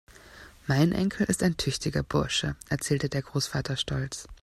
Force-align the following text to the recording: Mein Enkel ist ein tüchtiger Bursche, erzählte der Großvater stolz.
Mein 0.65 0.93
Enkel 0.93 1.27
ist 1.27 1.43
ein 1.43 1.57
tüchtiger 1.57 2.01
Bursche, 2.01 2.55
erzählte 2.69 3.07
der 3.07 3.21
Großvater 3.21 3.77
stolz. 3.77 4.27